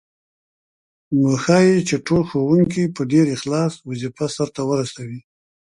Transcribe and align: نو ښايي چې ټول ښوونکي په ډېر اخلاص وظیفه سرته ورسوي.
نو 1.19 1.29
ښايي 1.43 1.75
چې 1.87 1.95
ټول 2.05 2.21
ښوونکي 2.29 2.83
په 2.95 3.01
ډېر 3.11 3.25
اخلاص 3.35 3.73
وظیفه 3.89 4.25
سرته 4.35 4.61
ورسوي. 4.69 5.19